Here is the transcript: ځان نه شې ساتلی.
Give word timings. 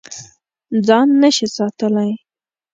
ځان 0.87 1.07
نه 1.21 1.29
شې 1.35 1.47
ساتلی. 1.55 2.11